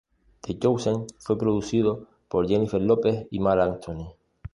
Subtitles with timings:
[0.41, 1.05] The Chosen",
[1.37, 4.09] producido por Jennifer López y Marc Anthony.